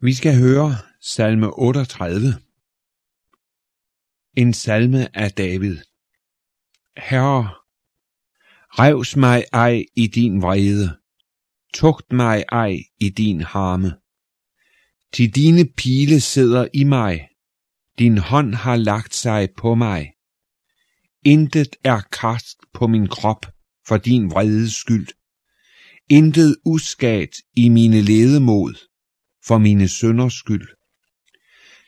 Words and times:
Vi 0.00 0.14
skal 0.14 0.38
høre 0.38 0.76
salme 1.00 1.58
38. 1.58 2.34
En 4.36 4.52
salme 4.52 5.16
af 5.16 5.32
David. 5.32 5.76
Herre, 6.96 7.54
revs 8.78 9.16
mig 9.16 9.44
ej 9.52 9.84
i 9.96 10.06
din 10.06 10.42
vrede, 10.42 10.96
tugt 11.74 12.12
mig 12.12 12.44
ej 12.48 12.78
i 13.00 13.08
din 13.08 13.40
harme. 13.40 13.92
Til 15.12 15.34
dine 15.34 15.64
pile 15.76 16.20
sidder 16.20 16.68
i 16.74 16.84
mig, 16.84 17.28
din 17.98 18.18
hånd 18.18 18.54
har 18.54 18.76
lagt 18.76 19.14
sig 19.14 19.48
på 19.56 19.74
mig. 19.74 20.12
Intet 21.24 21.76
er 21.84 22.00
kast 22.00 22.58
på 22.74 22.86
min 22.86 23.08
krop 23.08 23.46
for 23.88 23.96
din 23.96 24.30
vredes 24.30 24.74
skyld. 24.74 25.08
Intet 26.10 26.56
uskat 26.64 27.36
i 27.56 27.68
mine 27.68 28.00
ledemod 28.00 28.86
for 29.46 29.58
mine 29.58 29.88
sønders 29.88 30.34
skyld. 30.34 30.68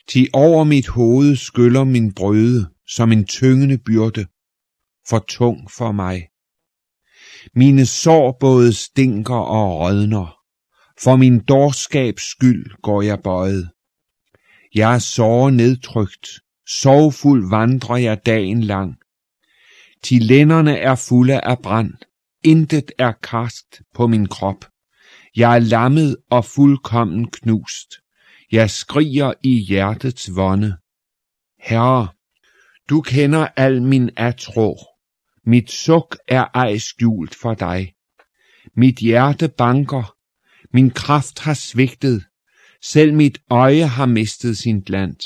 Til 0.07 0.29
over 0.33 0.63
mit 0.63 0.87
hoved 0.87 1.35
skyller 1.35 1.83
min 1.83 2.13
brøde 2.13 2.69
som 2.87 3.11
en 3.11 3.25
tyngende 3.25 3.77
byrde, 3.77 4.25
for 5.09 5.19
tung 5.19 5.71
for 5.71 5.91
mig. 5.91 6.27
Mine 7.55 7.85
sår 7.85 8.37
både 8.39 8.73
stinker 8.73 9.35
og 9.35 9.79
rådner, 9.79 10.37
for 10.99 11.15
min 11.15 11.39
dårskabs 11.39 12.23
skyld 12.23 12.81
går 12.81 13.01
jeg 13.01 13.19
bøjet. 13.23 13.69
Jeg 14.75 14.93
er 14.93 14.99
såre 14.99 15.51
nedtrykt, 15.51 16.27
sorgfuld 16.67 17.49
vandrer 17.49 17.95
jeg 17.97 18.25
dagen 18.25 18.63
lang. 18.63 18.95
Til 20.03 20.21
lænderne 20.21 20.77
er 20.77 20.95
fulde 20.95 21.41
af 21.41 21.59
brand, 21.59 21.93
intet 22.43 22.91
er 22.97 23.11
kast 23.11 23.81
på 23.93 24.07
min 24.07 24.27
krop. 24.27 24.65
Jeg 25.35 25.55
er 25.55 25.59
lammet 25.59 26.17
og 26.29 26.45
fuldkommen 26.45 27.31
knust. 27.31 27.93
Jeg 28.51 28.69
skriger 28.69 29.33
i 29.43 29.53
hjertets 29.67 30.35
vonde. 30.35 30.77
Herre, 31.59 32.07
du 32.89 33.01
kender 33.01 33.47
al 33.55 33.81
min 33.81 34.09
atro. 34.17 34.77
Mit 35.45 35.71
suk 35.71 36.17
er 36.27 36.45
ej 36.53 36.77
skjult 36.77 37.35
for 37.35 37.53
dig. 37.53 37.93
Mit 38.75 38.95
hjerte 38.95 39.47
banker. 39.47 40.15
Min 40.73 40.91
kraft 40.91 41.39
har 41.39 41.53
svigtet. 41.53 42.23
Selv 42.81 43.13
mit 43.13 43.41
øje 43.49 43.85
har 43.85 44.05
mistet 44.05 44.57
sin 44.57 44.81
glans. 44.81 45.25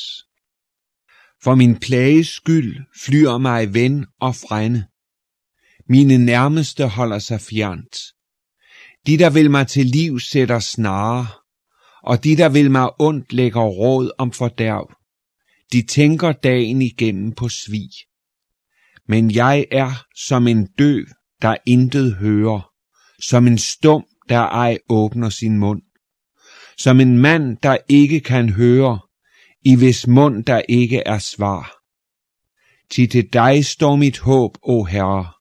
For 1.44 1.56
min 1.56 1.80
plages 1.80 2.28
skyld 2.28 2.76
flyr 3.06 3.38
mig 3.38 3.74
ven 3.74 4.06
og 4.20 4.36
frænde. 4.36 4.86
Mine 5.90 6.18
nærmeste 6.18 6.88
holder 6.88 7.20
sig 7.20 7.42
fjernt. 7.42 7.98
De, 9.08 9.18
der 9.18 9.30
vil 9.30 9.52
mig 9.52 9.68
til 9.68 9.86
liv, 9.86 10.20
sætter 10.20 10.60
snare, 10.60 11.28
og 12.04 12.24
de, 12.24 12.38
der 12.38 12.50
vil 12.50 12.72
mig 12.72 13.02
ondt, 13.02 13.34
lægger 13.34 13.62
råd 13.62 14.12
om 14.18 14.32
fordærv. 14.32 14.94
De 15.72 15.82
tænker 15.82 16.32
dagen 16.32 16.82
igennem 16.82 17.32
på 17.32 17.50
svig. 17.50 17.90
Men 19.08 19.32
jeg 19.32 19.66
er 19.72 20.06
som 20.16 20.48
en 20.48 20.66
døv, 20.66 21.06
der 21.42 21.56
intet 21.66 22.16
hører, 22.16 22.70
som 23.22 23.48
en 23.48 23.58
stum, 23.58 24.06
der 24.30 24.40
ej 24.40 24.78
åbner 24.90 25.30
sin 25.30 25.58
mund, 25.58 25.82
som 26.78 27.00
en 27.00 27.18
mand, 27.18 27.58
der 27.64 27.78
ikke 27.90 28.20
kan 28.20 28.50
høre, 28.50 29.00
i 29.66 29.76
hvis 29.76 30.08
mund 30.08 30.44
der 30.44 30.62
ikke 30.70 31.04
er 31.06 31.18
svar. 31.18 31.72
Til 32.92 33.10
til 33.10 33.34
dig 33.34 33.66
står 33.66 33.96
mit 33.96 34.20
håb, 34.20 34.58
o 34.62 34.84
Herre. 34.84 35.32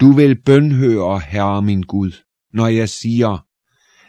Du 0.00 0.12
vil 0.12 0.42
bønhøre, 0.42 1.20
Herre 1.20 1.62
min 1.62 1.82
Gud 1.82 2.12
når 2.52 2.66
jeg 2.66 2.88
siger, 2.88 3.46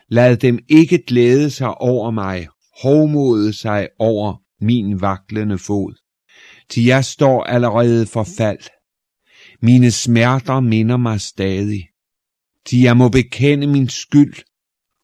lad 0.07 0.38
dem 0.38 0.59
ikke 0.69 1.03
glæde 1.07 1.49
sig 1.49 1.77
over 1.77 2.11
mig, 2.11 2.47
hovmode 2.81 3.53
sig 3.53 3.89
over 3.99 4.43
min 4.61 5.02
vaklende 5.02 5.57
fod. 5.57 5.93
Til 6.69 6.83
jeg 6.83 7.05
står 7.05 7.43
allerede 7.43 8.05
for 8.05 8.23
fald. 8.38 8.69
Mine 9.61 9.92
smerter 9.92 10.59
minder 10.59 10.97
mig 10.97 11.21
stadig. 11.21 11.89
Til 12.65 12.80
jeg 12.80 12.97
må 12.97 13.09
bekende 13.09 13.67
min 13.67 13.89
skyld, 13.89 14.33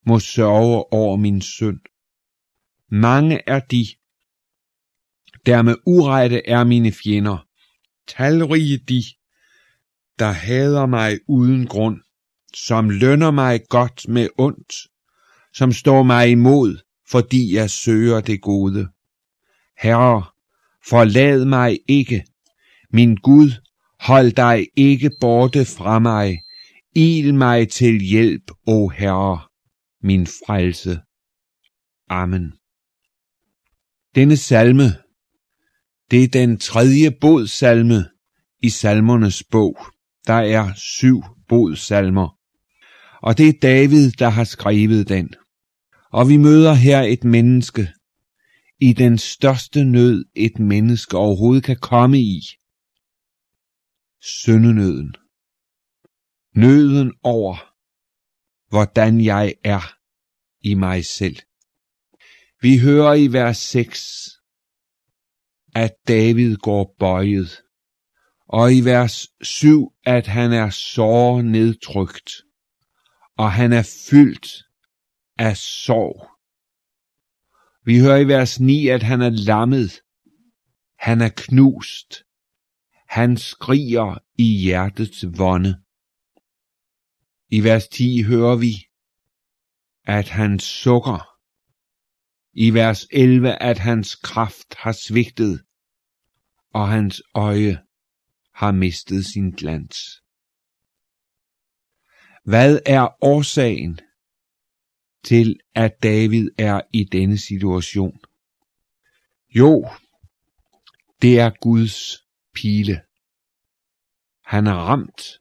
må 0.08 0.20
sørge 0.20 0.94
over 0.94 1.16
min 1.16 1.42
synd. 1.42 1.80
Mange 2.92 3.42
er 3.48 3.60
de, 3.60 3.86
der 5.46 5.62
med 5.62 5.76
urette 5.86 6.48
er 6.48 6.64
mine 6.64 6.92
fjender. 6.92 7.48
Talrige 8.08 8.78
de, 8.78 9.04
der 10.20 10.32
hader 10.32 10.86
mig 10.86 11.20
uden 11.28 11.68
grund 11.68 12.03
som 12.56 12.90
lønner 12.90 13.32
mig 13.32 13.62
godt 13.70 14.08
med 14.08 14.28
ondt, 14.38 14.74
som 15.54 15.72
står 15.72 16.04
mig 16.04 16.32
imod, 16.32 16.78
fordi 17.10 17.56
jeg 17.56 17.70
søger 17.70 18.22
det 18.22 18.42
gode. 18.42 18.88
Herre, 19.78 20.24
forlad 20.90 21.46
mig 21.46 21.80
ikke, 21.88 22.26
min 22.94 23.16
Gud, 23.16 23.52
hold 24.00 24.32
dig 24.32 24.68
ikke 24.76 25.12
borte 25.22 25.66
fra 25.66 26.00
mig, 26.00 26.40
il 26.96 27.36
mig 27.36 27.70
til 27.70 28.00
hjælp, 28.00 28.52
o 28.68 28.90
Herre, 28.90 29.40
min 30.02 30.28
frelse. 30.28 31.00
Amen. 32.10 32.54
Denne 34.16 34.38
salme, 34.38 34.84
det 36.12 36.24
er 36.24 36.28
den 36.28 36.58
tredje 36.58 37.12
bodsalme 37.22 38.06
i 38.62 38.70
salmernes 38.70 39.44
bog. 39.52 39.78
Der 40.28 40.34
er 40.34 40.74
syv 40.76 41.24
bodsalmer 41.48 42.33
og 43.24 43.38
det 43.38 43.50
er 43.50 43.60
David, 43.62 44.12
der 44.12 44.30
har 44.30 44.44
skrevet 44.44 45.10
den. 45.10 45.36
Og 46.12 46.30
vi 46.30 46.38
møder 46.38 46.74
her 46.74 47.02
et 47.02 47.24
menneske 47.24 47.94
i 48.80 48.94
den 48.94 49.18
største 49.18 49.84
nød, 49.84 50.26
et 50.36 50.60
menneske 50.60 51.18
overhovedet 51.18 51.64
kan 51.64 51.78
komme 51.82 52.20
i. 52.20 52.42
Søndenøden. 54.22 55.16
Nøden 56.56 57.14
over, 57.24 57.74
hvordan 58.70 59.22
jeg 59.22 59.56
er 59.64 59.96
i 60.62 60.74
mig 60.74 61.06
selv. 61.06 61.38
Vi 62.62 62.78
hører 62.78 63.14
i 63.14 63.28
vers 63.34 63.58
6, 63.58 64.30
at 65.76 65.94
David 66.08 66.56
går 66.58 66.96
bøjet, 67.00 67.62
og 68.50 68.74
i 68.74 68.82
vers 68.82 69.28
7, 69.42 69.94
at 70.06 70.28
han 70.28 70.54
er 70.54 70.70
så 70.70 71.42
nedtrykt 71.42 72.32
og 73.38 73.52
han 73.52 73.74
er 73.74 74.08
fyldt 74.10 74.48
af 75.38 75.58
sorg. 75.58 76.30
Vi 77.86 78.00
hører 78.00 78.18
i 78.18 78.28
vers 78.28 78.60
9, 78.60 78.88
at 78.88 79.04
han 79.04 79.22
er 79.22 79.30
lammet. 79.30 80.02
Han 81.00 81.22
er 81.22 81.30
knust. 81.30 82.24
Han 83.08 83.38
skriger 83.38 84.18
i 84.38 84.44
hjertets 84.44 85.26
vonde. 85.38 85.82
I 87.50 87.64
vers 87.64 87.88
10 87.88 88.22
hører 88.22 88.56
vi, 88.56 88.88
at 90.04 90.30
han 90.30 90.60
sukker. 90.60 91.30
I 92.54 92.74
vers 92.74 93.08
11, 93.12 93.62
at 93.62 93.80
hans 93.80 94.16
kraft 94.16 94.76
har 94.78 94.92
svigtet, 94.92 95.64
og 96.74 96.90
hans 96.90 97.22
øje 97.36 97.84
har 98.54 98.72
mistet 98.72 99.26
sin 99.26 99.52
glans. 99.52 100.23
Hvad 102.44 102.80
er 102.86 103.24
årsagen 103.24 104.00
til, 105.24 105.60
at 105.76 106.04
David 106.04 106.50
er 106.58 106.82
i 106.94 107.04
denne 107.04 107.38
situation? 107.38 108.20
Jo, 109.56 109.90
det 111.22 111.40
er 111.40 111.52
Guds 111.62 112.24
pile. 112.54 113.02
Han 114.46 114.68
er 114.68 114.74
ramt 114.74 115.40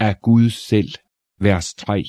af 0.00 0.20
Gud 0.20 0.50
selv, 0.50 0.94
vers 1.38 1.74
3. 1.74 2.04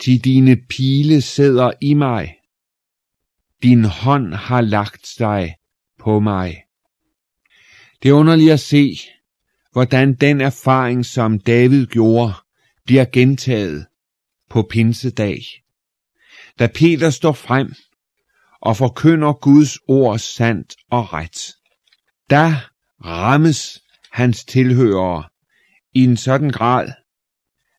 Til 0.00 0.24
dine 0.24 0.56
pile 0.68 1.20
sidder 1.20 1.72
i 1.80 1.94
mig. 1.94 2.36
Din 3.62 3.84
hånd 3.84 4.34
har 4.34 4.60
lagt 4.60 5.06
sig 5.06 5.56
på 5.98 6.20
mig. 6.20 6.62
Det 8.02 8.08
er 8.08 8.12
underligt 8.12 8.52
at 8.52 8.60
se, 8.60 8.98
hvordan 9.72 10.14
den 10.14 10.40
erfaring, 10.40 11.06
som 11.06 11.38
David 11.38 11.86
gjorde, 11.86 12.34
bliver 12.84 13.04
gentaget 13.12 13.86
på 14.50 14.62
pinsedag. 14.70 15.42
Da 16.58 16.66
Peter 16.66 17.10
står 17.10 17.32
frem 17.32 17.72
og 18.60 18.76
forkynder 18.76 19.32
Guds 19.32 19.78
ord 19.88 20.18
sandt 20.18 20.76
og 20.90 21.12
ret, 21.12 21.54
der 22.30 22.52
rammes 23.04 23.82
hans 24.12 24.44
tilhørere 24.44 25.24
i 25.94 26.04
en 26.04 26.16
sådan 26.16 26.50
grad, 26.50 26.92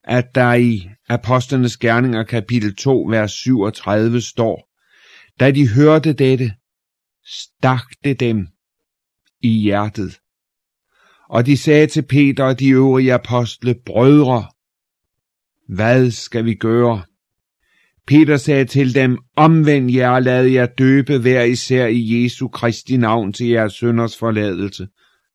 at 0.04 0.34
der 0.34 0.54
i 0.54 0.88
Apostlenes 1.08 1.76
Gerninger 1.76 2.24
kapitel 2.24 2.76
2, 2.76 3.06
vers 3.10 3.32
37 3.32 4.20
står, 4.20 4.68
da 5.40 5.50
de 5.50 5.68
hørte 5.68 6.12
dette, 6.12 6.54
stak 7.26 7.84
det 8.04 8.20
dem 8.20 8.48
i 9.40 9.48
hjertet. 9.48 10.20
Og 11.28 11.46
de 11.46 11.56
sagde 11.56 11.86
til 11.86 12.02
Peter 12.02 12.44
og 12.44 12.58
de 12.58 12.68
øvrige 12.68 13.14
apostle, 13.14 13.74
brødre, 13.86 14.46
hvad 15.68 16.10
skal 16.10 16.44
vi 16.44 16.54
gøre? 16.54 17.02
Peter 18.06 18.36
sagde 18.36 18.64
til 18.64 18.94
dem, 18.94 19.18
omvend 19.36 19.90
jer 19.90 20.10
og 20.10 20.22
lad 20.22 20.44
jer 20.44 20.66
døbe 20.66 21.18
hver 21.18 21.42
især 21.42 21.86
i 21.86 22.22
Jesu 22.22 22.48
Kristi 22.48 22.96
navn 22.96 23.32
til 23.32 23.46
jeres 23.46 23.72
sønders 23.72 24.16
forladelse. 24.16 24.88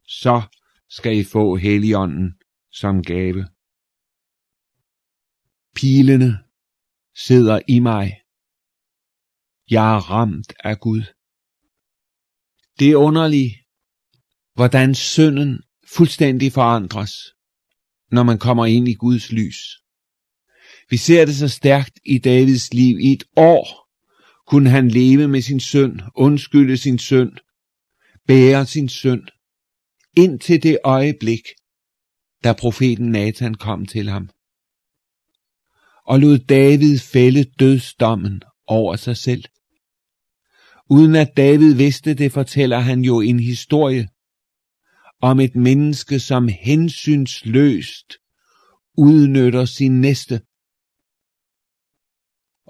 Så 0.08 0.42
skal 0.90 1.18
I 1.18 1.24
få 1.24 1.56
Helligånden 1.56 2.34
som 2.72 3.04
gave. 3.04 3.48
Pilene 5.76 6.40
sidder 7.16 7.60
i 7.68 7.80
mig. 7.80 8.22
Jeg 9.70 9.96
er 9.96 10.00
ramt 10.12 10.54
af 10.64 10.80
Gud. 10.80 11.02
Det 12.80 12.92
er 12.92 12.96
underligt, 12.96 13.56
hvordan 14.54 14.96
synden 14.96 15.62
fuldstændig 15.88 16.52
forandres, 16.52 17.12
når 18.12 18.24
man 18.24 18.40
kommer 18.40 18.66
ind 18.66 18.88
i 18.88 18.94
Guds 18.94 19.32
lys. 19.32 19.58
Vi 20.90 20.98
ser 20.98 21.26
det 21.26 21.36
så 21.36 21.48
stærkt 21.48 22.00
i 22.06 22.18
Davids 22.18 22.74
liv. 22.74 23.00
I 23.00 23.12
et 23.12 23.24
år 23.36 23.90
kunne 24.48 24.70
han 24.70 24.88
leve 24.88 25.28
med 25.28 25.42
sin 25.42 25.60
søn, 25.60 26.02
undskylde 26.16 26.78
sin 26.78 27.00
søn, 27.00 27.32
bære 28.28 28.66
sin 28.66 28.90
søn, 28.90 29.22
indtil 30.18 30.64
det 30.64 30.78
øjeblik, 30.84 31.42
da 32.44 32.54
profeten 32.54 33.12
Nathan 33.12 33.54
kom 33.54 33.86
til 33.86 34.10
ham. 34.10 34.30
Og 36.06 36.20
lod 36.20 36.38
David 36.38 37.00
fælde 37.00 37.44
dødsdommen 37.60 38.42
over 38.68 38.96
sig 38.96 39.18
selv. 39.18 39.44
Uden 40.90 41.16
at 41.16 41.38
David 41.38 41.74
vidste 41.74 42.14
det, 42.14 42.32
fortæller 42.32 42.80
han 42.80 43.02
jo 43.02 43.22
en 43.22 43.40
historie 43.40 44.08
om 45.22 45.40
et 45.40 45.56
menneske, 45.56 46.20
som 46.20 46.48
hensynsløst 46.48 48.14
udnytter 48.98 49.66
sin 49.66 50.02
næste. 50.02 50.42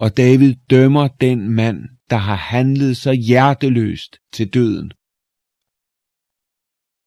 Og 0.04 0.18
David 0.18 0.56
dømmer 0.70 1.08
den 1.08 1.50
mand, 1.50 1.80
der 2.10 2.16
har 2.18 2.36
handlet 2.36 2.98
så 2.98 3.12
hjerteløst 3.12 4.18
til 4.34 4.54
døden. 4.54 4.92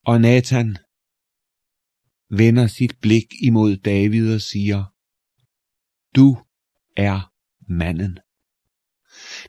Og 0.06 0.20
Nathan 0.20 0.76
vender 2.30 2.66
sit 2.66 2.94
blik 3.00 3.26
imod 3.42 3.76
David 3.76 4.34
og 4.34 4.40
siger, 4.40 4.84
Du 6.16 6.36
er 6.96 7.32
manden. 7.68 8.18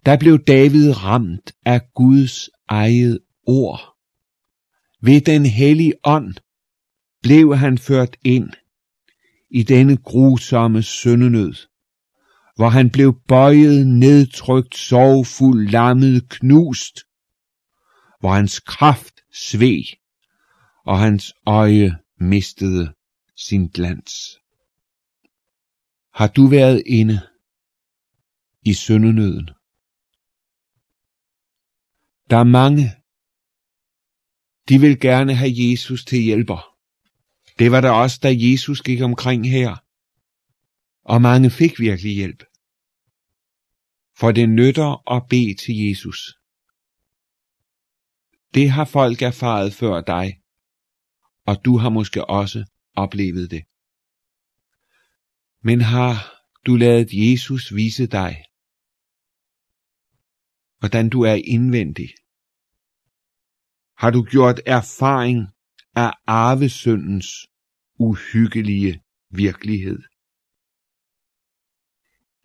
Der 0.06 0.18
blev 0.20 0.44
David 0.44 1.04
ramt 1.04 1.52
af 1.66 1.82
Guds 1.94 2.50
eget 2.68 3.20
ord. 3.48 3.82
Ved 5.02 5.22
den 5.22 5.46
hellige 5.46 5.94
ånd 6.04 6.36
blev 7.22 7.56
han 7.56 7.78
ført 7.78 8.18
ind 8.26 8.50
i 9.50 9.64
denne 9.64 9.98
grusomme 9.98 10.84
syndenød, 10.84 11.73
hvor 12.56 12.70
han 12.70 12.90
blev 12.90 13.22
bøjet, 13.28 13.88
nedtrykt, 13.88 14.76
sorgfuld, 14.76 15.70
lammet, 15.70 16.30
knust, 16.30 17.00
hvor 18.20 18.34
hans 18.34 18.60
kraft 18.60 19.14
sveg, 19.34 19.84
og 20.86 21.00
hans 21.00 21.34
øje 21.46 21.98
mistede 22.20 22.94
sin 23.36 23.68
glans. 23.68 24.38
Har 26.14 26.28
du 26.28 26.48
været 26.48 26.84
inde 26.86 27.22
i 28.62 28.74
syndenøden? 28.74 29.50
Der 32.30 32.38
er 32.38 32.44
mange, 32.44 32.92
de 34.70 34.80
vil 34.80 35.00
gerne 35.00 35.36
have 35.36 35.52
Jesus 35.56 36.06
til 36.06 36.20
hjælper. 36.20 36.76
Det 37.60 37.72
var 37.72 37.82
der 37.82 37.92
også, 37.92 38.20
da 38.24 38.36
Jesus 38.38 38.82
gik 38.82 39.02
omkring 39.02 39.50
her. 39.50 39.76
Og 41.04 41.22
mange 41.22 41.50
fik 41.50 41.80
virkelig 41.80 42.16
hjælp. 42.16 42.44
For 44.18 44.32
det 44.32 44.50
nytter 44.50 45.12
at 45.16 45.24
bede 45.30 45.56
til 45.56 45.76
Jesus. 45.88 46.20
Det 48.54 48.70
har 48.70 48.86
folk 48.86 49.22
erfaret 49.22 49.74
før 49.74 50.02
dig, 50.02 50.42
og 51.46 51.66
du 51.66 51.78
har 51.78 51.90
måske 51.90 52.26
også 52.26 52.66
oplevet 52.96 53.52
det. 53.52 53.64
Men 55.64 55.82
har 55.82 56.14
du 56.66 56.76
ladet 56.76 57.10
Jesus 57.14 57.76
vise 57.76 58.08
dig, 58.08 58.44
hvordan 60.80 61.10
du 61.10 61.22
er 61.22 61.34
indvendig? 61.34 62.10
Har 63.98 64.12
du 64.12 64.24
gjort 64.24 64.62
erfaring 64.66 65.48
af 65.96 66.14
arvesyndens 66.28 67.28
uhyggelige 68.00 69.04
virkelighed? 69.30 70.13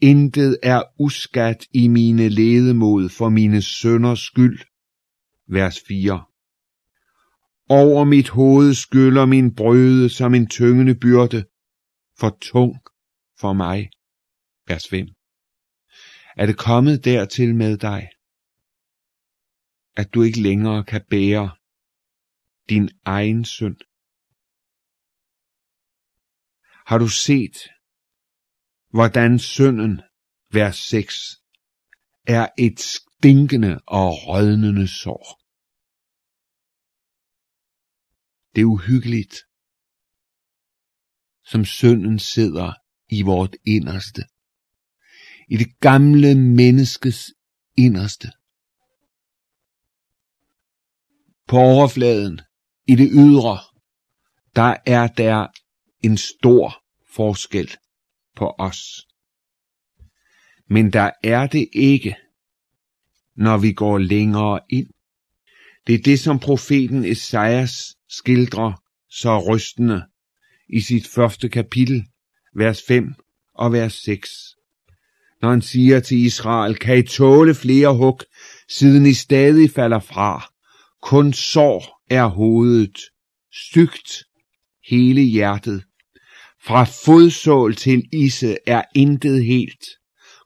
Intet 0.03 0.59
er 0.63 0.83
uskat 0.99 1.67
i 1.75 1.89
mine 1.89 2.29
ledemod 2.29 3.09
for 3.09 3.29
mine 3.29 3.63
sønders 3.63 4.21
skyld. 4.21 4.59
Vers 5.47 5.81
4 5.89 6.25
Over 7.69 8.05
mit 8.05 8.29
hoved 8.29 8.75
skyller 8.75 9.27
min 9.27 9.55
brøde 9.55 10.09
som 10.09 10.35
en 10.35 10.47
tyngende 10.47 10.95
byrde, 10.95 11.45
for 12.19 12.39
tung 12.41 12.77
for 13.41 13.53
mig. 13.53 13.91
Vers 14.69 14.89
5 14.89 15.09
Er 16.37 16.47
det 16.47 16.59
kommet 16.59 17.05
dertil 17.05 17.55
med 17.55 17.79
dig, 17.79 18.09
at 19.97 20.15
du 20.15 20.23
ikke 20.23 20.41
længere 20.41 20.85
kan 20.85 21.01
bære 21.11 21.51
din 22.69 22.91
egen 23.05 23.45
synd? 23.45 23.77
Har 26.87 26.99
du 26.99 27.09
set, 27.09 27.57
hvordan 28.91 29.39
synden, 29.39 30.01
vers 30.53 30.77
6, 30.77 31.15
er 32.27 32.49
et 32.59 32.81
stinkende 32.81 33.81
og 33.87 34.09
rådnende 34.27 34.89
sår? 34.89 35.39
Det 38.55 38.61
er 38.61 38.65
uhyggeligt, 38.65 39.35
som 41.51 41.65
synden 41.65 42.19
sidder 42.19 42.73
i 43.09 43.23
vort 43.23 43.57
inderste. 43.67 44.23
I 45.49 45.57
det 45.57 45.81
gamle 45.81 46.35
menneskes 46.35 47.31
inderste. 47.77 48.29
På 51.47 51.57
overfladen, 51.57 52.41
i 52.87 52.95
det 52.95 53.11
ydre, 53.13 53.59
der 54.57 54.77
er 54.87 55.07
der 55.07 55.47
en 56.05 56.17
stor 56.17 56.85
forskel 57.15 57.77
på 58.39 58.55
os. 58.59 59.07
Men 60.71 60.93
der 60.93 61.11
er 61.23 61.47
det 61.47 61.69
ikke, 61.73 62.17
når 63.37 63.59
vi 63.59 63.73
går 63.73 63.99
længere 63.99 64.61
ind. 64.69 64.87
Det 65.87 65.95
er 65.95 66.03
det, 66.03 66.21
som 66.21 66.39
profeten 66.39 67.05
Esajas 67.05 67.97
skildrer 68.09 68.83
så 69.11 69.39
rystende 69.39 70.03
i 70.69 70.81
sit 70.81 71.07
første 71.07 71.49
kapitel, 71.49 72.05
vers 72.55 72.83
5 72.83 73.15
og 73.55 73.73
vers 73.73 73.95
6. 73.95 74.31
Når 75.43 75.51
han 75.51 75.63
siger 75.63 76.01
til 76.01 76.19
Israel, 76.19 76.77
kan 76.77 76.99
I 76.99 77.03
tåle 77.03 77.55
flere 77.55 77.97
hug, 77.97 78.21
siden 78.69 79.07
I 79.07 79.15
stadig 79.15 79.71
falder 79.71 80.01
fra. 80.01 80.53
Kun 81.03 81.33
sår 81.33 82.03
er 82.11 82.27
hovedet, 82.27 82.99
stygt 83.53 84.25
hele 84.89 85.23
hjertet. 85.23 85.85
Fra 86.69 86.85
fodsål 86.85 87.75
til 87.75 88.09
isse 88.13 88.57
er 88.67 88.83
intet 88.95 89.45
helt. 89.45 89.85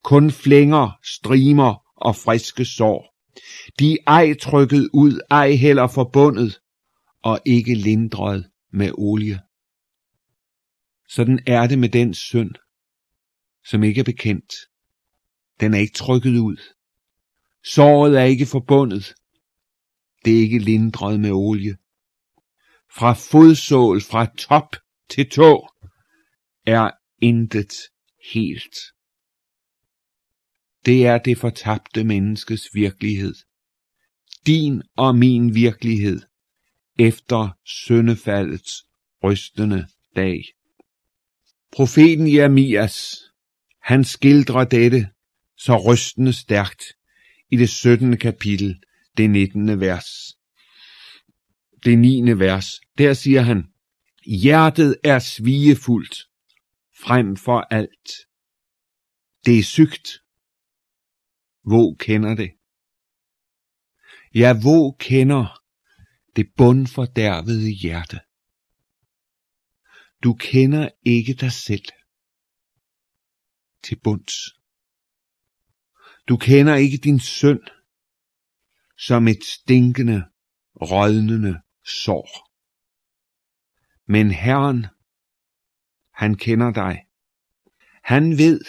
Kun 0.02 0.30
flænger, 0.30 0.98
strimer 1.04 1.74
og 1.96 2.16
friske 2.16 2.64
sår. 2.64 3.14
De 3.78 3.92
er 3.92 3.96
ej 4.06 4.34
trykket 4.40 4.88
ud, 4.92 5.20
ej 5.30 5.50
heller 5.50 5.86
forbundet, 5.86 6.60
og 7.22 7.40
ikke 7.44 7.74
lindret 7.74 8.50
med 8.72 8.90
olie. 8.98 9.40
Sådan 11.08 11.40
er 11.46 11.66
det 11.66 11.78
med 11.78 11.88
den 11.88 12.14
synd, 12.14 12.50
som 13.64 13.82
ikke 13.82 14.00
er 14.00 14.04
bekendt. 14.04 14.52
Den 15.60 15.74
er 15.74 15.78
ikke 15.78 15.94
trykket 15.94 16.38
ud. 16.38 16.56
Såret 17.64 18.18
er 18.18 18.24
ikke 18.24 18.46
forbundet. 18.46 19.14
Det 20.24 20.36
er 20.36 20.40
ikke 20.40 20.58
lindret 20.58 21.20
med 21.20 21.30
olie. 21.30 21.76
Fra 22.96 23.12
fodsål, 23.12 24.00
fra 24.00 24.26
top 24.36 24.76
til 25.10 25.30
tå, 25.30 25.71
er 26.66 26.90
intet 27.20 27.72
helt. 28.32 28.76
Det 30.86 31.06
er 31.06 31.18
det 31.18 31.38
fortabte 31.38 32.04
menneskes 32.04 32.74
virkelighed. 32.74 33.34
Din 34.46 34.82
og 34.96 35.16
min 35.16 35.54
virkelighed 35.54 36.20
efter 36.98 37.58
søndefaldets 37.66 38.84
rystende 39.24 39.86
dag. 40.16 40.44
Profeten 41.72 42.34
Jeremias, 42.34 43.20
han 43.82 44.04
skildrer 44.04 44.64
dette 44.64 45.08
så 45.56 45.76
rystende 45.76 46.32
stærkt 46.32 46.82
i 47.50 47.56
det 47.56 47.68
17. 47.68 48.16
kapitel, 48.16 48.82
det 49.16 49.30
19. 49.30 49.80
vers. 49.80 50.06
Det 51.84 51.98
9. 51.98 52.38
vers, 52.38 52.80
der 52.98 53.14
siger 53.14 53.40
han, 53.40 53.64
Hjertet 54.26 54.96
er 55.04 55.18
svigefuldt 55.18 56.31
frem 57.04 57.36
for 57.36 57.60
alt. 57.60 58.08
Det 59.46 59.58
er 59.58 59.62
sygt 59.62 60.08
Hvor 61.62 61.96
kender 61.98 62.34
det. 62.34 62.50
Ja, 64.34 64.60
hvor 64.62 64.96
kender 65.00 65.62
det 66.36 66.46
bundfordærvede 66.56 67.70
hjerte. 67.82 68.20
Du 70.24 70.34
kender 70.34 70.88
ikke 71.06 71.34
dig 71.34 71.52
selv 71.52 71.88
til 73.82 74.00
bunds. 74.04 74.34
Du 76.28 76.36
kender 76.36 76.74
ikke 76.74 76.96
din 76.96 77.20
synd 77.20 77.62
som 78.98 79.28
et 79.28 79.44
stinkende, 79.44 80.24
rådnende 80.76 81.60
sår. 81.84 82.28
Men 84.12 84.30
Herren, 84.30 84.86
han 86.14 86.34
kender 86.34 86.72
dig. 86.72 87.04
Han 88.02 88.38
ved, 88.38 88.60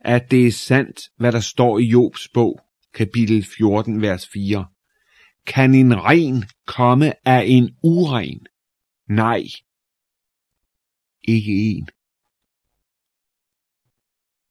at 0.00 0.30
det 0.30 0.46
er 0.46 0.52
sandt, 0.52 1.00
hvad 1.16 1.32
der 1.32 1.40
står 1.40 1.78
i 1.78 1.84
Jobs 1.84 2.28
bog, 2.34 2.60
kapitel 2.94 3.44
14, 3.56 4.00
vers 4.00 4.28
4. 4.28 4.66
Kan 5.46 5.74
en 5.74 6.04
ren 6.04 6.44
komme 6.66 7.28
af 7.28 7.44
en 7.46 7.76
uren? 7.82 8.46
Nej, 9.08 9.42
ikke 11.22 11.52
en. 11.52 11.88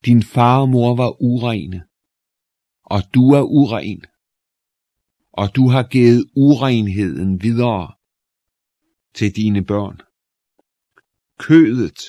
Din 0.06 0.24
far 0.24 0.62
og 0.62 0.70
mor 0.70 0.96
var 0.96 1.22
urene, 1.22 1.84
og 2.84 3.02
du 3.14 3.30
er 3.30 3.42
uren, 3.42 4.06
og 5.32 5.56
du 5.56 5.68
har 5.68 5.84
givet 5.84 6.26
urenheden 6.36 7.44
videre 7.44 7.94
til 9.14 9.36
dine 9.36 9.66
børn. 9.66 10.02
Kødet, 11.40 12.00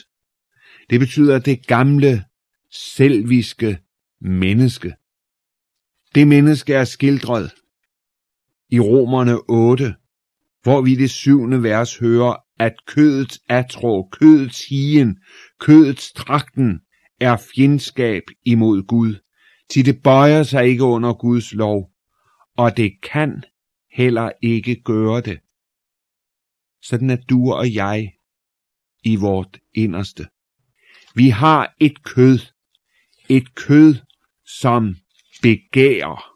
det 0.90 1.00
betyder 1.00 1.38
det 1.38 1.66
gamle, 1.66 2.24
selviske 2.70 3.78
menneske. 4.20 4.94
Det 6.14 6.28
menneske 6.28 6.74
er 6.74 6.84
skildret 6.84 7.54
i 8.70 8.80
Romerne 8.80 9.38
8, 9.48 9.94
hvor 10.62 10.82
vi 10.82 10.92
i 10.92 10.96
det 10.96 11.10
syvende 11.10 11.62
vers 11.62 11.98
hører, 11.98 12.36
at 12.58 12.74
kødets 12.86 13.40
atro, 13.48 14.08
kødets 14.12 14.66
hien, 14.68 15.18
kødets 15.60 16.12
trakten 16.12 16.80
er 17.20 17.36
fjendskab 17.54 18.22
imod 18.44 18.82
Gud, 18.82 19.14
til 19.70 19.86
det 19.86 20.02
bøjer 20.02 20.42
sig 20.42 20.66
ikke 20.66 20.84
under 20.84 21.14
Guds 21.14 21.54
lov, 21.54 21.90
og 22.56 22.76
det 22.76 22.92
kan 23.02 23.42
heller 23.92 24.30
ikke 24.42 24.82
gøre 24.82 25.20
det. 25.20 25.40
Sådan 26.82 27.10
er 27.10 27.16
du 27.16 27.52
og 27.52 27.74
jeg 27.74 28.12
i 29.04 29.16
vort 29.16 29.58
inderste. 29.75 30.26
Vi 31.14 31.28
har 31.28 31.75
et 31.80 32.04
kød, 32.04 32.38
et 33.28 33.54
kød, 33.54 33.94
som 34.46 34.96
begærer. 35.42 36.34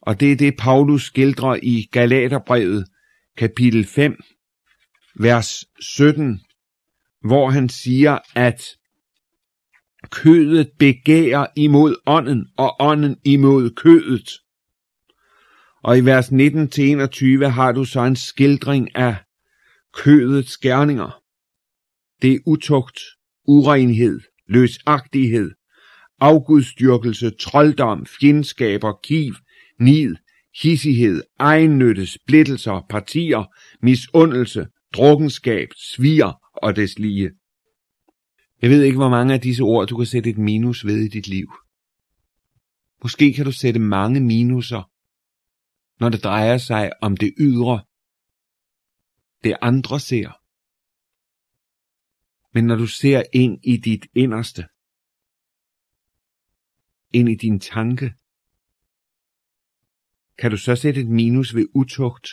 Og 0.00 0.20
det 0.20 0.32
er 0.32 0.36
det, 0.36 0.56
Paulus 0.56 1.04
skildrer 1.04 1.58
i 1.62 1.88
Galaterbrevet, 1.92 2.88
kapitel 3.36 3.86
5, 3.86 4.16
vers 5.14 5.64
17, 5.80 6.40
hvor 7.20 7.50
han 7.50 7.68
siger, 7.68 8.18
at 8.34 8.64
kødet 10.10 10.70
begærer 10.78 11.46
imod 11.56 11.96
ånden, 12.06 12.48
og 12.56 12.76
ånden 12.80 13.16
imod 13.24 13.70
kødet. 13.70 14.30
Og 15.82 15.98
i 15.98 16.00
vers 16.00 16.28
19-21 16.28 17.48
har 17.48 17.72
du 17.72 17.84
så 17.84 18.00
en 18.00 18.16
skildring 18.16 18.96
af 18.96 19.16
kødets 19.92 20.58
gerninger. 20.58 21.22
Det 22.22 22.34
er 22.34 22.38
utugt, 22.46 23.00
urenhed, 23.44 24.20
løsagtighed, 24.46 25.50
afgudstyrkelse, 26.20 27.30
trolddom, 27.30 28.06
fjendskaber, 28.06 28.92
kiv, 29.02 29.34
nid, 29.80 30.16
hissighed, 30.62 31.22
egennytte, 31.38 32.06
splittelser, 32.06 32.86
partier, 32.90 33.44
misundelse, 33.82 34.66
drukkenskab, 34.94 35.68
sviger 35.76 36.32
og 36.52 36.76
des 36.76 36.98
lige. 36.98 37.30
Jeg 38.62 38.70
ved 38.70 38.82
ikke, 38.82 38.96
hvor 38.96 39.08
mange 39.08 39.34
af 39.34 39.40
disse 39.40 39.62
ord, 39.62 39.88
du 39.88 39.96
kan 39.96 40.06
sætte 40.06 40.30
et 40.30 40.38
minus 40.38 40.86
ved 40.86 40.96
i 40.96 41.08
dit 41.08 41.28
liv. 41.28 41.52
Måske 43.02 43.32
kan 43.32 43.44
du 43.44 43.52
sætte 43.52 43.80
mange 43.80 44.20
minuser, 44.20 44.90
når 46.00 46.08
det 46.08 46.24
drejer 46.24 46.58
sig 46.58 46.90
om 47.02 47.16
det 47.16 47.34
ydre, 47.40 47.84
det 49.44 49.56
andre 49.62 50.00
ser. 50.00 50.30
Men 52.52 52.64
når 52.64 52.76
du 52.76 52.86
ser 52.86 53.22
ind 53.32 53.58
i 53.64 53.76
dit 53.76 54.06
inderste, 54.14 54.66
ind 57.12 57.28
i 57.28 57.34
din 57.34 57.60
tanke, 57.60 58.14
kan 60.38 60.50
du 60.50 60.56
så 60.56 60.76
sætte 60.76 61.00
et 61.00 61.08
minus 61.08 61.54
ved 61.54 61.66
utugt, 61.74 62.28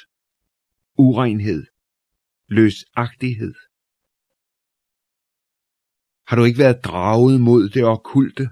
urenhed, 0.97 1.65
løsagtighed. 2.47 3.53
Har 6.27 6.35
du 6.35 6.43
ikke 6.43 6.59
været 6.59 6.83
draget 6.83 7.41
mod 7.41 7.69
det 7.69 7.83
okkulte? 7.83 8.49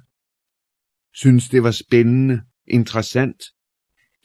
Synes 1.14 1.50
det 1.50 1.64
var 1.64 1.72
spændende, 1.72 2.44
interessant? 2.68 3.44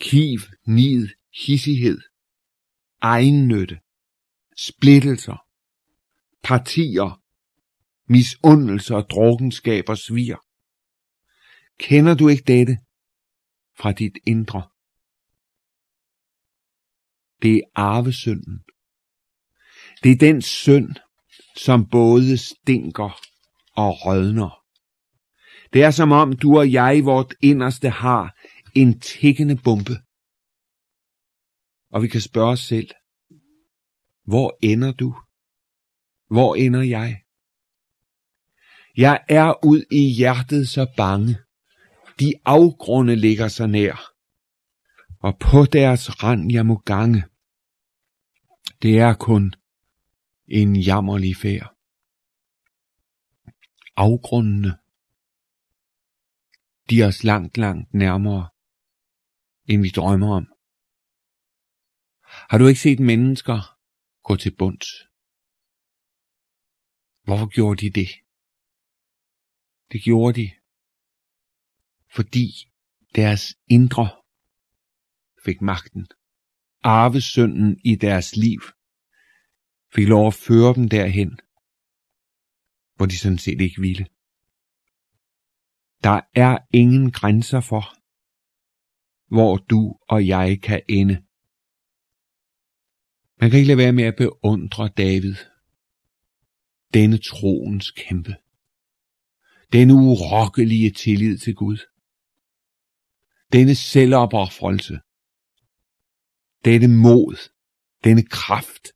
Kiv, 0.00 0.38
nid, 0.66 1.09
hissighed, 1.47 2.00
egennytte, 3.00 3.80
splittelser, 4.57 5.47
partier, 6.42 7.23
misundelse 8.08 8.94
og 8.96 9.10
drukkenskab 9.10 9.88
og 9.88 9.98
svir. 9.98 10.36
Kender 11.78 12.14
du 12.14 12.28
ikke 12.28 12.44
dette 12.46 12.78
fra 13.78 13.92
dit 13.92 14.18
indre? 14.26 14.62
Det 17.42 17.56
er 17.56 17.62
arvesynden. 17.74 18.58
Det 20.02 20.12
er 20.12 20.16
den 20.16 20.42
synd, 20.42 20.88
som 21.56 21.88
både 21.90 22.36
stinker 22.36 23.20
og 23.76 24.06
rødner. 24.06 24.64
Det 25.72 25.82
er 25.82 25.90
som 25.90 26.12
om 26.12 26.32
du 26.32 26.58
og 26.58 26.72
jeg 26.72 26.98
i 26.98 27.00
vort 27.00 27.34
inderste 27.42 27.90
har 27.90 28.36
en 28.74 29.00
tikkende 29.00 29.56
bombe. 29.64 29.96
Og 31.90 32.02
vi 32.02 32.08
kan 32.08 32.20
spørge 32.20 32.50
os 32.50 32.60
selv, 32.60 32.90
hvor 34.24 34.58
ender 34.62 34.92
du? 34.92 35.14
Hvor 36.26 36.54
ender 36.54 36.82
jeg? 36.82 37.22
Jeg 38.99 39.25
er 39.28 39.64
ud 39.64 39.85
i 39.90 40.14
hjertet 40.14 40.69
så 40.69 40.93
bange. 40.97 41.38
De 42.21 42.33
afgrunde 42.45 43.17
ligger 43.17 43.49
så 43.49 43.67
nær. 43.67 44.12
Og 45.19 45.38
på 45.38 45.64
deres 45.73 46.23
rand 46.23 46.52
jeg 46.52 46.67
må 46.67 46.76
gange. 46.76 47.25
Det 48.83 48.99
er 48.99 49.14
kun 49.14 49.55
en 50.49 50.76
jammerlig 50.76 51.37
færd. 51.37 51.75
Afgrundene, 53.97 54.78
de 56.90 57.02
er 57.02 57.07
os 57.07 57.25
langt, 57.25 57.59
langt 57.59 57.95
nærmere, 57.95 58.49
end 59.67 59.83
vi 59.83 59.88
drømmer 59.88 60.37
om. 60.37 60.47
Har 62.50 62.59
du 62.59 62.67
ikke 62.67 62.81
set 62.81 63.00
mennesker 63.00 63.76
gå 64.23 64.37
til 64.37 64.57
bunds? 64.57 64.88
Hvorfor 67.25 67.47
gjorde 67.47 67.87
de 67.87 68.00
det? 68.00 68.27
Det 69.92 70.02
gjorde 70.02 70.40
de, 70.40 70.50
fordi 72.14 72.49
deres 73.14 73.54
indre 73.66 74.11
fik 75.45 75.61
magten. 75.61 76.07
Arvesynden 76.83 77.80
i 77.85 77.95
deres 77.95 78.37
liv 78.37 78.61
fik 79.95 80.09
lov 80.09 80.26
at 80.26 80.35
føre 80.35 80.75
dem 80.75 80.88
derhen, 80.88 81.38
hvor 82.97 83.07
de 83.07 83.18
sådan 83.18 83.38
set 83.38 83.61
ikke 83.61 83.80
ville. 83.80 84.07
Der 86.02 86.21
er 86.35 86.59
ingen 86.73 87.11
grænser 87.11 87.61
for, 87.61 87.85
hvor 89.35 89.57
du 89.57 89.99
og 90.09 90.26
jeg 90.26 90.61
kan 90.62 90.83
ende. 90.88 91.23
Man 93.40 93.50
kan 93.50 93.59
ikke 93.59 93.66
lade 93.66 93.78
være 93.78 93.92
med 93.92 94.04
at 94.04 94.16
beundre 94.16 94.88
David, 94.88 95.35
denne 96.95 97.18
troens 97.18 97.90
kæmpe, 97.90 98.37
denne 99.72 99.94
urokkelige 99.94 100.90
tillid 100.90 101.38
til 101.38 101.54
Gud, 101.54 101.78
denne 103.52 103.75
selvopoffrelse, 103.75 105.00
denne 106.64 106.88
mod, 106.88 107.37
denne 108.04 108.22
kraft, 108.22 108.88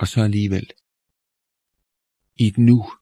Og 0.00 0.08
så 0.08 0.22
alligevel. 0.22 0.70
I 2.36 2.46
et 2.46 2.58
nu. 2.58 2.92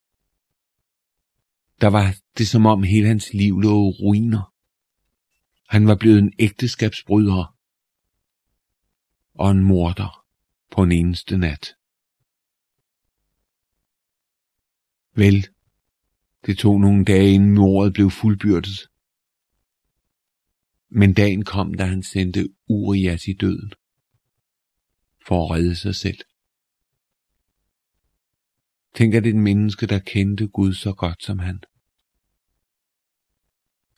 Der 1.81 1.87
var 1.87 2.15
det 2.39 2.49
som 2.49 2.67
om 2.67 2.83
hele 2.83 3.09
hans 3.09 3.33
liv 3.33 3.61
lå 3.61 3.91
ruiner. 3.91 4.53
Han 5.69 5.87
var 5.87 5.97
blevet 5.97 6.19
en 6.19 6.33
ægteskabsbryder 6.39 7.57
og 9.35 9.51
en 9.51 9.65
morder 9.65 10.25
på 10.71 10.83
en 10.83 10.93
eneste 10.93 11.37
nat. 11.37 11.75
Vel, 15.19 15.47
Det 16.47 16.59
tog 16.59 16.81
nogle 16.81 17.05
dage 17.05 17.31
inden 17.31 17.55
mordet 17.55 17.93
blev 17.93 18.11
fuldbyrdet. 18.11 18.91
Men 20.89 21.15
dagen 21.15 21.45
kom, 21.45 21.75
da 21.75 21.85
han 21.85 22.03
sendte 22.03 22.49
Urias 22.69 23.29
i 23.29 23.33
døden 23.33 23.73
for 25.27 25.45
at 25.45 25.51
redde 25.51 25.77
sig 25.77 25.95
selv. 25.95 26.19
Tænk, 28.95 29.15
at 29.15 29.27
et 29.27 29.37
menneske, 29.37 29.87
der 29.87 29.99
kendte 29.99 30.49
Gud 30.49 30.75
så 30.75 30.93
godt 30.93 31.23
som 31.23 31.39
han, 31.39 31.61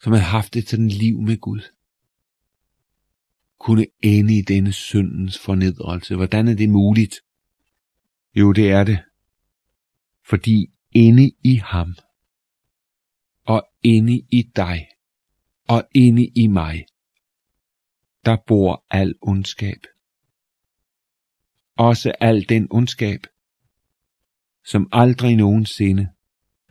som 0.02 0.12
havde 0.12 0.24
haft 0.24 0.56
et 0.56 0.68
sådan 0.68 0.88
liv 0.88 1.20
med 1.20 1.38
Gud, 1.38 1.60
kunne 3.58 3.86
ende 4.02 4.38
i 4.38 4.42
denne 4.42 4.72
syndens 4.72 5.38
fornedrelse. 5.38 6.16
Hvordan 6.16 6.48
er 6.48 6.54
det 6.54 6.70
muligt? 6.70 7.14
Jo, 8.34 8.52
det 8.52 8.70
er 8.70 8.84
det. 8.84 8.98
Fordi 10.24 10.70
inde 10.92 11.32
i 11.44 11.54
ham, 11.54 11.94
og 13.44 13.68
inde 13.82 14.26
i 14.32 14.42
dig, 14.56 14.88
og 15.68 15.88
inde 15.94 16.26
i 16.26 16.46
mig, 16.46 16.86
der 18.24 18.36
bor 18.46 18.84
al 18.90 19.14
ondskab. 19.22 19.86
Også 21.76 22.12
al 22.20 22.48
den 22.48 22.68
ondskab, 22.70 23.26
som 24.64 24.88
aldrig 24.92 25.36
nogensinde 25.36 26.08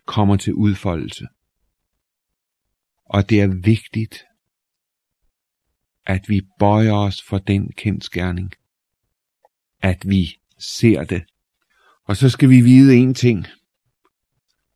kommer 0.05 0.37
til 0.37 0.53
udfoldelse. 0.53 1.27
Og 3.05 3.29
det 3.29 3.41
er 3.41 3.47
vigtigt, 3.47 4.25
at 6.05 6.29
vi 6.29 6.41
bøjer 6.59 6.93
os 6.93 7.21
for 7.23 7.37
den 7.37 7.71
kendskærning, 7.71 8.53
at 9.79 10.09
vi 10.09 10.39
ser 10.57 11.03
det. 11.03 11.23
Og 12.03 12.17
så 12.17 12.29
skal 12.29 12.49
vi 12.49 12.61
vide 12.61 12.95
en 12.95 13.13
ting, 13.13 13.45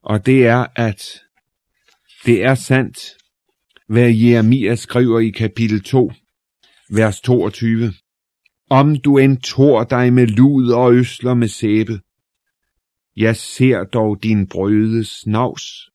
og 0.04 0.26
det 0.26 0.48
er, 0.48 0.66
at 0.76 1.22
det 2.26 2.44
er 2.44 2.56
sandt, 2.56 3.00
hvad 3.88 4.14
Jeremia 4.14 4.76
skriver 4.76 5.20
i 5.20 5.30
kapitel 5.30 5.84
2, 5.84 6.12
vers 6.90 7.22
22. 7.22 7.94
Om 8.70 8.96
du 8.96 9.18
end 9.18 9.42
tror 9.42 9.84
dig 9.84 10.14
med 10.14 10.28
lud 10.28 10.72
og 10.72 10.94
øsler 10.94 11.34
med 11.34 11.48
sæbe, 11.48 12.02
jeg 13.16 13.36
ser 13.36 13.84
dog 13.84 14.24
din 14.24 14.48
brødes 14.48 15.08
snavs, 15.08 15.90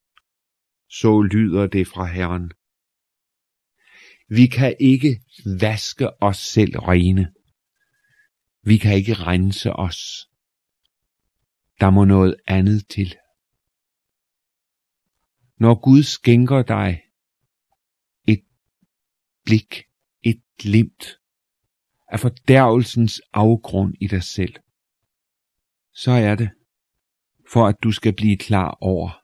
så 0.90 1.22
lyder 1.22 1.66
det 1.66 1.86
fra 1.86 2.04
Herren. 2.04 2.50
Vi 4.28 4.46
kan 4.46 4.76
ikke 4.80 5.20
vaske 5.60 6.22
os 6.22 6.38
selv 6.38 6.78
rene. 6.78 7.32
Vi 8.62 8.76
kan 8.76 8.94
ikke 8.96 9.14
rense 9.14 9.72
os. 9.72 10.28
Der 11.80 11.90
må 11.90 12.04
noget 12.04 12.36
andet 12.46 12.88
til. 12.88 13.14
Når 15.60 15.74
Gud 15.74 16.02
skænker 16.02 16.62
dig 16.62 17.02
et 18.26 18.44
blik, 19.44 19.84
et 20.22 20.42
glimt 20.58 21.20
af 22.08 22.20
fordærvelsens 22.20 23.20
afgrund 23.32 23.94
i 24.00 24.06
dig 24.06 24.22
selv, 24.22 24.54
så 25.92 26.10
er 26.10 26.34
det, 26.34 26.50
for 27.52 27.66
at 27.66 27.76
du 27.82 27.92
skal 27.92 28.12
blive 28.12 28.36
klar 28.36 28.78
over, 28.80 29.22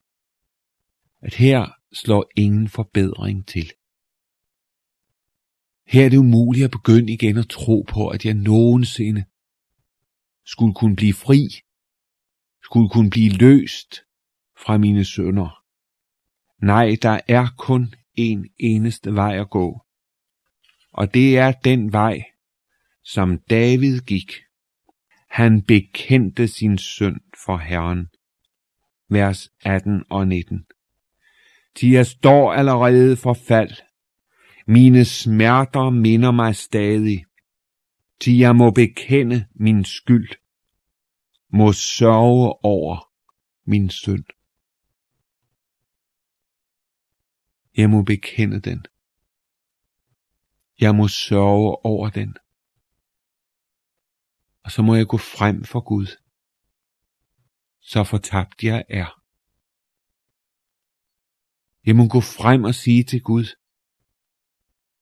at 1.21 1.35
her 1.35 1.71
slår 1.93 2.31
ingen 2.37 2.69
forbedring 2.69 3.47
til. 3.47 3.73
Her 5.87 6.05
er 6.05 6.09
det 6.09 6.17
umuligt 6.17 6.65
at 6.65 6.71
begynde 6.71 7.13
igen 7.13 7.37
at 7.37 7.49
tro 7.49 7.87
på, 7.89 8.09
at 8.09 8.25
jeg 8.25 8.35
nogensinde 8.35 9.25
skulle 10.45 10.75
kunne 10.75 10.97
blive 10.97 11.15
fri, 11.15 11.49
skulle 12.63 12.89
kunne 12.91 13.11
blive 13.11 13.31
løst 13.31 14.01
fra 14.57 14.79
mine 14.79 15.05
sønder. 15.05 15.64
Nej, 16.65 16.97
der 17.03 17.21
er 17.29 17.47
kun 17.59 17.95
en 18.15 18.51
eneste 18.59 19.15
vej 19.15 19.41
at 19.41 19.51
gå. 19.51 19.85
Og 20.93 21.15
det 21.15 21.39
er 21.39 21.53
den 21.53 21.93
vej, 21.93 22.25
som 23.03 23.39
David 23.39 24.01
gik. 24.01 24.33
Han 25.31 25.63
bekendte 25.63 26.49
sin 26.49 26.79
synd 26.79 27.21
for 27.45 27.57
Herren. 27.57 28.09
Vers 29.09 29.53
18 29.65 30.05
og 30.11 30.29
19. 30.29 30.67
Til 31.75 31.91
jeg 31.91 32.07
står 32.07 32.53
allerede 32.53 33.17
for 33.17 33.35
fald. 33.35 33.73
Mine 34.67 35.05
smerter 35.05 35.91
minder 35.91 36.31
mig 36.31 36.57
stadig. 36.57 37.25
Til 38.21 38.39
jeg 38.39 38.57
må 38.57 38.71
bekende 38.71 39.47
min 39.55 39.85
skyld. 39.85 40.29
Må 41.53 41.73
sørge 41.73 42.65
over 42.65 43.09
min 43.67 43.91
synd. 43.91 44.25
Jeg 47.77 47.91
må 47.91 48.03
bekende 48.03 48.61
den. 48.61 48.87
Jeg 50.81 50.95
må 50.95 51.09
sørge 51.09 51.85
over 51.85 52.11
den. 52.11 52.37
Og 54.65 54.71
så 54.71 54.83
må 54.83 54.95
jeg 54.95 55.07
gå 55.07 55.19
frem 55.19 55.65
for 55.65 55.81
Gud. 55.81 56.07
Så 57.81 58.05
fortabt 58.05 58.65
jeg 58.65 58.85
er. 58.89 59.21
Jeg 61.87 61.97
må 61.97 62.09
gå 62.09 62.21
frem 62.21 62.65
og 62.65 62.75
sige 62.75 63.05
til 63.05 63.23
Gud, 63.23 63.45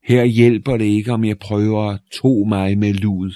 her 0.03 0.25
hjælper 0.25 0.77
det 0.77 0.85
ikke, 0.85 1.13
om 1.13 1.25
jeg 1.25 1.39
prøver 1.39 1.91
at 1.91 2.01
to 2.13 2.45
mig 2.45 2.79
med 2.79 2.95
lud 2.95 3.35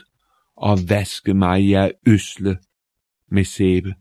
og 0.56 0.78
vaske 0.88 1.34
mig 1.34 1.70
jeg 1.70 1.92
øsle 2.06 2.58
med 3.28 3.44
sæbe. 3.44 3.94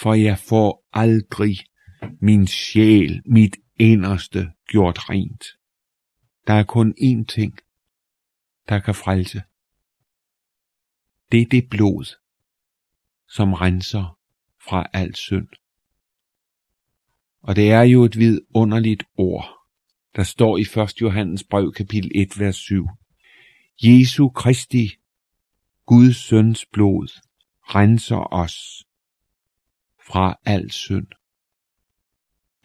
For 0.00 0.14
jeg 0.14 0.38
får 0.38 0.84
aldrig 0.92 1.56
min 2.20 2.46
sjæl, 2.46 3.22
mit 3.26 3.56
inderste 3.76 4.52
gjort 4.68 5.10
rent. 5.10 5.44
Der 6.46 6.52
er 6.52 6.62
kun 6.62 6.94
én 6.98 7.24
ting, 7.24 7.58
der 8.68 8.78
kan 8.78 8.94
frelse. 8.94 9.42
Det 11.32 11.40
er 11.40 11.46
det 11.46 11.68
blod, 11.68 12.16
som 13.28 13.52
renser 13.52 14.18
fra 14.68 14.86
al 14.92 15.14
synd. 15.14 15.48
Og 17.40 17.56
det 17.56 17.70
er 17.70 17.82
jo 17.82 18.04
et 18.04 18.18
vidunderligt 18.18 19.04
ord, 19.16 19.56
der 20.16 20.22
står 20.22 20.56
i 20.56 20.60
1. 20.60 21.00
Johannes 21.00 21.44
brev 21.44 21.72
kapitel 21.72 22.10
1, 22.14 22.38
vers 22.38 22.56
7. 22.56 22.88
Jesu 23.82 24.28
Kristi, 24.28 24.90
Guds 25.86 26.16
søns 26.16 26.66
blod, 26.72 27.20
renser 27.62 28.32
os 28.32 28.84
fra 30.06 30.38
al 30.44 30.70
synd. 30.70 31.06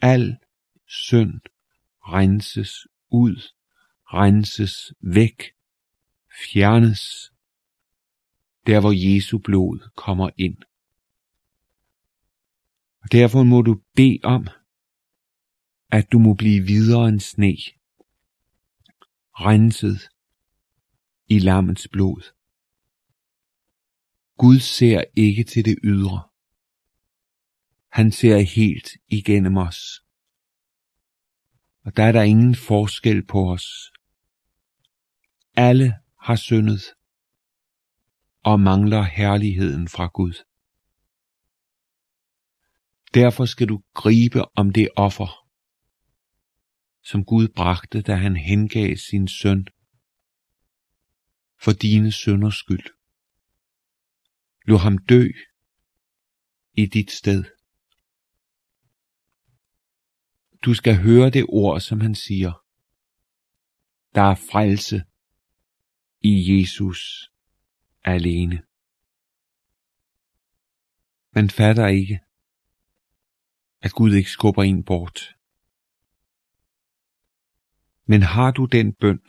Al 0.02 0.38
synd 0.86 1.40
renses 2.00 2.86
ud, 3.10 3.52
renses 4.04 4.92
væk, 5.00 5.42
fjernes, 6.44 7.32
der 8.66 8.80
hvor 8.80 8.92
Jesu 8.92 9.38
blod 9.38 9.90
kommer 9.96 10.30
ind. 10.36 10.56
Og 13.02 13.12
derfor 13.12 13.42
må 13.42 13.62
du 13.62 13.80
bede 13.94 14.18
om, 14.22 14.46
at 15.90 16.12
du 16.12 16.18
må 16.18 16.34
blive 16.34 16.66
videre 16.66 17.08
end 17.08 17.20
sne, 17.20 17.56
renset 19.32 20.08
i 21.28 21.38
lammets 21.38 21.88
blod. 21.88 22.22
Gud 24.36 24.58
ser 24.58 25.04
ikke 25.16 25.44
til 25.44 25.64
det 25.64 25.78
ydre. 25.84 26.31
Han 27.92 28.12
ser 28.12 28.38
helt 28.38 28.88
igennem 29.08 29.56
os. 29.56 30.04
Og 31.84 31.96
der 31.96 32.02
er 32.02 32.12
der 32.12 32.22
ingen 32.22 32.54
forskel 32.54 33.26
på 33.26 33.52
os. 33.52 33.92
Alle 35.56 35.98
har 36.20 36.36
syndet 36.36 36.82
og 38.44 38.60
mangler 38.60 39.02
herligheden 39.02 39.88
fra 39.88 40.06
Gud. 40.06 40.44
Derfor 43.14 43.44
skal 43.44 43.68
du 43.68 43.82
gribe 43.94 44.58
om 44.58 44.72
det 44.72 44.88
offer, 44.96 45.48
som 47.02 47.24
Gud 47.24 47.48
bragte, 47.48 48.02
da 48.02 48.14
han 48.14 48.36
hengav 48.36 48.96
sin 48.96 49.28
søn 49.28 49.66
for 51.60 51.72
dine 51.72 52.12
sønders 52.12 52.54
skyld. 52.54 52.86
Lå 54.64 54.76
ham 54.76 54.98
dø 54.98 55.28
i 56.74 56.86
dit 56.86 57.10
sted. 57.10 57.44
Du 60.64 60.74
skal 60.74 60.96
høre 60.96 61.30
det 61.30 61.46
ord, 61.48 61.80
som 61.80 62.00
han 62.00 62.14
siger. 62.14 62.52
Der 64.14 64.22
er 64.22 64.34
frelse 64.34 65.04
i 66.20 66.58
Jesus 66.58 67.30
alene. 68.04 68.62
Man 71.34 71.50
fatter 71.50 71.86
ikke, 71.86 72.20
at 73.80 73.92
Gud 73.92 74.14
ikke 74.14 74.30
skubber 74.30 74.62
en 74.62 74.84
bort. 74.84 75.36
Men 78.06 78.22
har 78.22 78.50
du 78.50 78.64
den 78.64 78.92
bøn, 78.92 79.20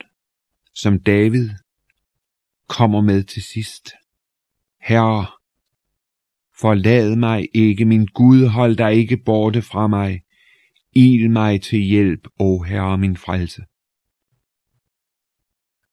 som 0.74 1.02
David 1.02 1.50
kommer 2.68 3.00
med 3.00 3.24
til 3.24 3.42
sidst? 3.42 3.92
Herre, 4.80 5.26
Forlad 6.56 7.16
mig 7.16 7.48
ikke, 7.54 7.84
min 7.84 8.06
Gud, 8.06 8.46
hold 8.46 8.76
dig 8.76 8.94
ikke 8.94 9.16
borte 9.16 9.62
fra 9.62 9.86
mig. 9.86 10.23
Il 10.96 11.30
mig 11.30 11.62
til 11.62 11.78
hjælp, 11.78 12.28
o 12.38 12.62
Herre 12.62 12.98
min 12.98 13.16
frelse. 13.16 13.64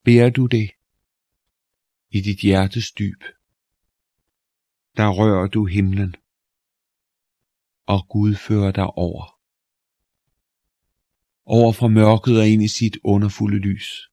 Bærer 0.04 0.30
du 0.30 0.46
det 0.46 0.70
i 2.10 2.20
dit 2.20 2.38
hjertes 2.40 2.92
dyb, 2.92 3.22
der 4.96 5.08
rører 5.08 5.46
du 5.46 5.66
himlen, 5.66 6.14
og 7.86 8.08
Gud 8.08 8.34
fører 8.34 8.72
dig 8.72 8.86
over. 8.86 9.38
Over 11.44 11.72
fra 11.72 11.88
mørket 11.88 12.38
og 12.38 12.48
ind 12.48 12.62
i 12.62 12.68
sit 12.68 12.98
underfulde 13.04 13.58
lys. 13.58 14.10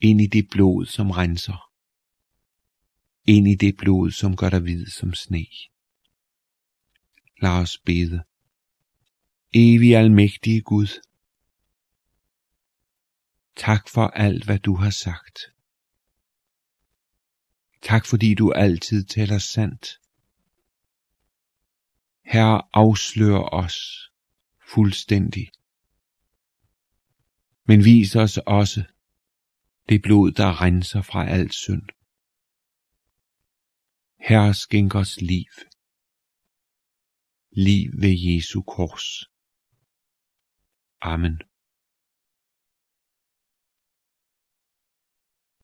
Ind 0.00 0.20
i 0.20 0.26
det 0.26 0.48
blod, 0.50 0.86
som 0.86 1.10
renser. 1.10 1.70
Ind 3.24 3.48
i 3.48 3.54
det 3.54 3.76
blod, 3.76 4.10
som 4.10 4.36
gør 4.36 4.50
dig 4.50 4.60
hvid 4.60 4.86
som 4.86 5.14
sne. 5.14 5.46
Lad 7.42 7.50
os 7.50 7.78
bede. 7.78 8.27
Evig 9.54 9.96
almægtige 9.96 10.62
Gud, 10.62 11.00
tak 13.56 13.88
for 13.88 14.06
alt, 14.06 14.44
hvad 14.44 14.58
du 14.58 14.74
har 14.74 14.90
sagt. 14.90 15.38
Tak 17.82 18.06
fordi 18.06 18.34
du 18.34 18.52
altid 18.52 19.04
taler 19.04 19.38
sandt. 19.38 20.00
Herre, 22.24 22.62
afslør 22.72 23.38
os 23.38 24.10
fuldstændig. 24.74 25.50
Men 27.64 27.84
vis 27.84 28.16
os 28.16 28.38
også 28.46 28.84
det 29.88 30.02
blod, 30.02 30.32
der 30.32 30.60
renser 30.60 31.02
fra 31.02 31.28
al 31.28 31.52
synd. 31.52 31.88
Herre, 34.20 34.54
skænk 34.54 34.94
os 34.94 35.20
liv. 35.20 35.52
Liv 37.50 37.90
ved 37.98 38.14
Jesu 38.18 38.62
kors. 38.62 39.37
Amen. 41.02 41.38